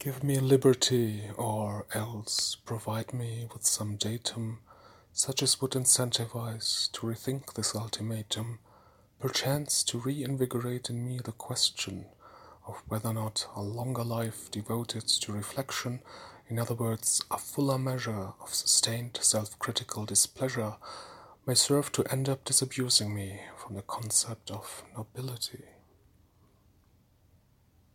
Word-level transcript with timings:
Give 0.00 0.24
me 0.24 0.40
liberty, 0.40 1.24
or 1.36 1.84
else 1.92 2.54
provide 2.54 3.12
me 3.12 3.46
with 3.52 3.66
some 3.66 3.96
datum 3.96 4.60
such 5.12 5.42
as 5.42 5.60
would 5.60 5.72
incentivize 5.72 6.90
to 6.92 7.06
rethink 7.06 7.52
this 7.52 7.74
ultimatum, 7.76 8.60
perchance 9.18 9.84
to 9.84 9.98
reinvigorate 9.98 10.88
in 10.88 11.04
me 11.04 11.20
the 11.22 11.32
question 11.32 12.06
of 12.66 12.82
whether 12.88 13.10
or 13.10 13.12
not 13.12 13.46
a 13.54 13.60
longer 13.60 14.02
life 14.02 14.50
devoted 14.50 15.06
to 15.06 15.32
reflection, 15.34 16.00
in 16.48 16.58
other 16.58 16.72
words, 16.72 17.20
a 17.30 17.36
fuller 17.36 17.76
measure 17.76 18.32
of 18.40 18.54
sustained 18.54 19.18
self 19.20 19.58
critical 19.58 20.06
displeasure, 20.06 20.76
may 21.44 21.52
serve 21.52 21.92
to 21.92 22.10
end 22.10 22.26
up 22.26 22.46
disabusing 22.46 23.14
me 23.14 23.42
from 23.58 23.76
the 23.76 23.82
concept 23.82 24.50
of 24.50 24.82
nobility. 24.96 25.64